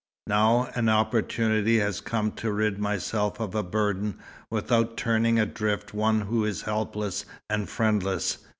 [0.25, 4.17] Now an opportunity has come to rid myself of a burden,
[4.49, 8.39] without turning adrift one who is helpless and friendless.